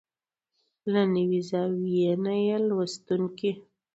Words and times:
او 0.79 0.87
له 0.93 1.01
نوې 1.15 1.41
زاويې 1.49 2.11
نه 2.23 2.33
يې 2.45 2.57
لوستونکي 2.67 3.51